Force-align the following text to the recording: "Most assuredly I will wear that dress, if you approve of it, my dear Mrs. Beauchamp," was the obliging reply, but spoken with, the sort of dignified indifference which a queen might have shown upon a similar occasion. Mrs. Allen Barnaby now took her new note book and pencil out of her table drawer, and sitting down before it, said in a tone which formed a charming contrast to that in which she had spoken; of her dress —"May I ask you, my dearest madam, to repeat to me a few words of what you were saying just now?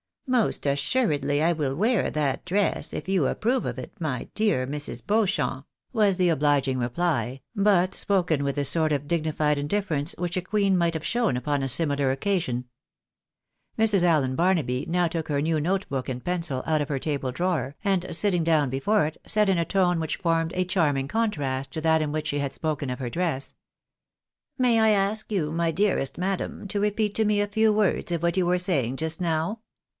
"Most 0.41 0.65
assuredly 0.65 1.43
I 1.43 1.51
will 1.51 1.75
wear 1.75 2.09
that 2.09 2.45
dress, 2.45 2.91
if 2.93 3.09
you 3.09 3.27
approve 3.27 3.65
of 3.67 3.77
it, 3.77 3.91
my 3.99 4.29
dear 4.33 4.65
Mrs. 4.65 5.05
Beauchamp," 5.05 5.65
was 5.93 6.15
the 6.15 6.29
obliging 6.29 6.79
reply, 6.79 7.41
but 7.53 7.93
spoken 7.93 8.41
with, 8.43 8.55
the 8.55 8.63
sort 8.63 8.93
of 8.93 9.07
dignified 9.09 9.57
indifference 9.59 10.15
which 10.17 10.37
a 10.37 10.41
queen 10.41 10.77
might 10.77 10.93
have 10.93 11.05
shown 11.05 11.35
upon 11.37 11.61
a 11.61 11.67
similar 11.67 12.11
occasion. 12.11 12.65
Mrs. 13.77 14.03
Allen 14.03 14.35
Barnaby 14.37 14.85
now 14.87 15.07
took 15.07 15.27
her 15.27 15.41
new 15.41 15.59
note 15.59 15.87
book 15.89 16.07
and 16.09 16.23
pencil 16.23 16.63
out 16.65 16.81
of 16.81 16.89
her 16.89 16.97
table 16.97 17.33
drawer, 17.33 17.75
and 17.83 18.07
sitting 18.15 18.43
down 18.43 18.69
before 18.69 19.05
it, 19.05 19.17
said 19.27 19.49
in 19.49 19.57
a 19.59 19.65
tone 19.65 19.99
which 19.99 20.15
formed 20.17 20.53
a 20.55 20.63
charming 20.63 21.09
contrast 21.09 21.71
to 21.73 21.81
that 21.81 22.01
in 22.01 22.11
which 22.11 22.27
she 22.27 22.39
had 22.39 22.53
spoken; 22.53 22.89
of 22.89 22.99
her 22.99 23.09
dress 23.09 23.53
—"May 24.57 24.79
I 24.79 24.91
ask 24.91 25.29
you, 25.31 25.51
my 25.51 25.71
dearest 25.71 26.17
madam, 26.17 26.67
to 26.69 26.79
repeat 26.79 27.13
to 27.15 27.25
me 27.25 27.41
a 27.41 27.47
few 27.47 27.71
words 27.73 28.11
of 28.13 28.23
what 28.23 28.37
you 28.37 28.45
were 28.45 28.57
saying 28.57 28.95
just 28.95 29.19
now? 29.19 29.59